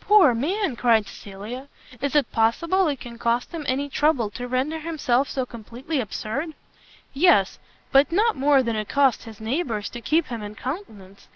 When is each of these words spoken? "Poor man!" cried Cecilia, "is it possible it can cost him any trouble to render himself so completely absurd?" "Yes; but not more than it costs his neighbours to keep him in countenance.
"Poor 0.00 0.32
man!" 0.32 0.76
cried 0.76 1.08
Cecilia, 1.08 1.66
"is 2.00 2.14
it 2.14 2.30
possible 2.30 2.86
it 2.86 3.00
can 3.00 3.18
cost 3.18 3.50
him 3.50 3.64
any 3.66 3.88
trouble 3.88 4.30
to 4.30 4.46
render 4.46 4.78
himself 4.78 5.28
so 5.28 5.44
completely 5.44 5.98
absurd?" 5.98 6.54
"Yes; 7.12 7.58
but 7.90 8.12
not 8.12 8.36
more 8.36 8.62
than 8.62 8.76
it 8.76 8.88
costs 8.88 9.24
his 9.24 9.40
neighbours 9.40 9.90
to 9.90 10.00
keep 10.00 10.26
him 10.26 10.40
in 10.40 10.54
countenance. 10.54 11.26